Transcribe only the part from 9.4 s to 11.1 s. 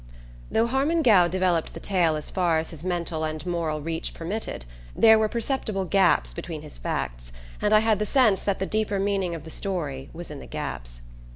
the story was in the gaps.